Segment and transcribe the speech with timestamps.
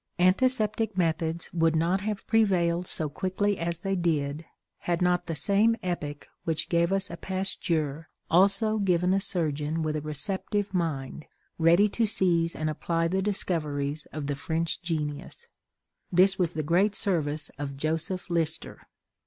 [0.17, 4.45] Antiseptic methods would not have prevailed so quickly as they did,
[4.79, 9.95] had not the same epoch which gave us a Pasteur also given a surgeon with
[9.95, 11.27] a receptive mind,
[11.59, 15.47] ready to seize and apply the discoveries of the French genius.
[16.11, 18.87] This was the great service of Joseph Lister.